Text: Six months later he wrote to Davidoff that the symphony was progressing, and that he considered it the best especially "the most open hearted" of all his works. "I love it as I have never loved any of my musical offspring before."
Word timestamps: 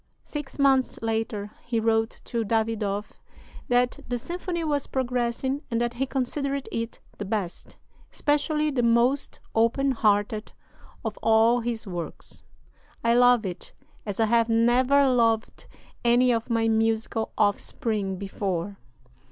Six 0.23 0.57
months 0.57 0.97
later 1.03 1.51
he 1.63 1.79
wrote 1.79 2.21
to 2.25 2.43
Davidoff 2.43 3.21
that 3.67 3.99
the 4.07 4.17
symphony 4.17 4.63
was 4.63 4.87
progressing, 4.87 5.61
and 5.69 5.79
that 5.79 5.93
he 5.93 6.07
considered 6.07 6.67
it 6.71 6.99
the 7.19 7.23
best 7.23 7.77
especially 8.11 8.71
"the 8.71 8.81
most 8.81 9.39
open 9.53 9.91
hearted" 9.91 10.53
of 11.05 11.19
all 11.21 11.59
his 11.59 11.85
works. 11.85 12.41
"I 13.03 13.13
love 13.13 13.45
it 13.45 13.73
as 14.03 14.19
I 14.19 14.25
have 14.25 14.49
never 14.49 15.07
loved 15.07 15.67
any 16.03 16.31
of 16.31 16.49
my 16.49 16.67
musical 16.67 17.31
offspring 17.37 18.15
before." 18.17 18.79